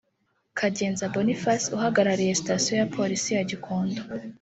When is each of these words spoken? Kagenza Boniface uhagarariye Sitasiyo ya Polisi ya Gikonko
Kagenza 0.59 1.11
Boniface 1.13 1.65
uhagarariye 1.75 2.37
Sitasiyo 2.41 2.73
ya 2.81 2.89
Polisi 2.95 3.29
ya 3.37 3.43
Gikonko 3.49 4.01